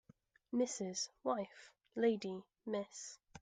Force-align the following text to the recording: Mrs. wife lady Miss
Mrs. 0.51 1.09
wife 1.23 1.71
lady 1.95 2.43
Miss 2.65 3.19